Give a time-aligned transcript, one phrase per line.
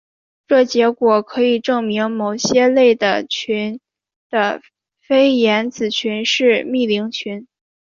[0.47, 3.79] 这结果可以证明某些类的群
[4.31, 4.59] 的
[4.99, 7.47] 菲廷子群是幂零群。